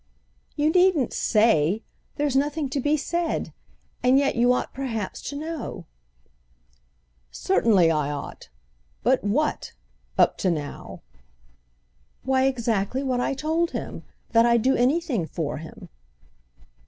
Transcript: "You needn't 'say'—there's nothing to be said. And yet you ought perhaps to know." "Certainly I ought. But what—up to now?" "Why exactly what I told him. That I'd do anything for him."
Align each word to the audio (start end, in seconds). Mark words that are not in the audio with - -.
"You 0.55 0.71
needn't 0.71 1.13
'say'—there's 1.13 2.35
nothing 2.35 2.69
to 2.69 2.79
be 2.79 2.97
said. 2.97 3.53
And 4.01 4.17
yet 4.17 4.35
you 4.35 4.51
ought 4.51 4.73
perhaps 4.73 5.21
to 5.29 5.35
know." 5.35 5.85
"Certainly 7.29 7.91
I 7.91 8.09
ought. 8.09 8.49
But 9.03 9.23
what—up 9.23 10.39
to 10.39 10.49
now?" 10.49 11.03
"Why 12.23 12.45
exactly 12.47 13.03
what 13.03 13.19
I 13.19 13.35
told 13.35 13.73
him. 13.77 14.01
That 14.31 14.43
I'd 14.43 14.63
do 14.63 14.75
anything 14.75 15.27
for 15.27 15.57
him." 15.57 15.87